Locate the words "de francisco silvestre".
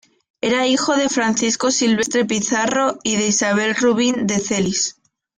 0.97-2.25